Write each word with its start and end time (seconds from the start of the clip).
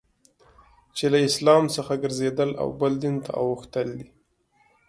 چي 0.95 1.05
له 1.13 1.19
اسلام 1.29 1.63
څخه 1.75 1.93
ګرځېدل 2.03 2.49
او 2.61 2.67
بل 2.79 2.93
دین 3.03 3.15
ته 3.25 3.31
اوښتل 3.41 3.87
دي. 3.99 4.07